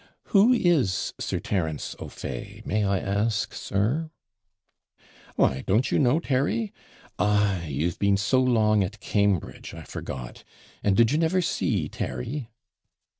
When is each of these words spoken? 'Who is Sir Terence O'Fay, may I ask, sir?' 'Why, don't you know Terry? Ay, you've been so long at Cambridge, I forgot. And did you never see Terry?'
'Who 0.33 0.51
is 0.51 1.13
Sir 1.19 1.39
Terence 1.39 1.95
O'Fay, 1.99 2.63
may 2.65 2.83
I 2.83 2.97
ask, 2.97 3.53
sir?' 3.53 4.09
'Why, 5.35 5.63
don't 5.67 5.91
you 5.91 5.99
know 5.99 6.19
Terry? 6.19 6.73
Ay, 7.19 7.67
you've 7.69 7.99
been 7.99 8.17
so 8.17 8.41
long 8.41 8.83
at 8.83 8.99
Cambridge, 8.99 9.75
I 9.75 9.83
forgot. 9.83 10.43
And 10.83 10.97
did 10.97 11.11
you 11.11 11.19
never 11.19 11.39
see 11.39 11.87
Terry?' 11.87 12.49